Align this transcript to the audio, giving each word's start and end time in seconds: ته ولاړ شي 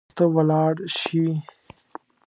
ته 0.15 0.23
ولاړ 0.35 0.73
شي 0.97 1.25